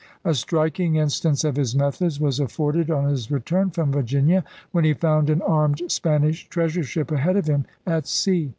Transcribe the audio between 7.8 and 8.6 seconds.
at sea.